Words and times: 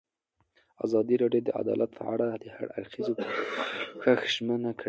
ازادي 0.85 1.15
راډیو 1.23 1.45
د 1.45 1.49
عدالت 1.61 1.91
په 1.99 2.03
اړه 2.13 2.25
د 2.43 2.45
هر 2.55 2.67
اړخیز 2.77 3.07
پوښښ 4.01 4.21
ژمنه 4.35 4.69
کړې. 4.75 4.79